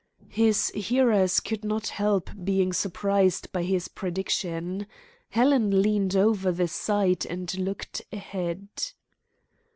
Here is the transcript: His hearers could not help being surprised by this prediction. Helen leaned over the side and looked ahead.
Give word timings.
His 0.31 0.69
hearers 0.71 1.39
could 1.39 1.63
not 1.63 1.89
help 1.89 2.31
being 2.43 2.73
surprised 2.73 3.51
by 3.51 3.61
this 3.61 3.87
prediction. 3.87 4.87
Helen 5.29 5.83
leaned 5.83 6.15
over 6.15 6.51
the 6.51 6.67
side 6.67 7.23
and 7.27 7.55
looked 7.59 8.01
ahead. 8.11 8.67